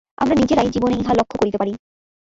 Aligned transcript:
আমরা 0.17 0.35
নিজেদের 0.35 0.67
জীবনেই 0.73 0.99
ইহা 1.01 1.13
লক্ষ্য 1.15 1.35
করিতে 1.37 1.57
পারি। 1.57 1.73